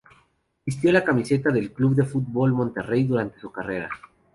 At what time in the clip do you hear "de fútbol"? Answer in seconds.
1.93-2.53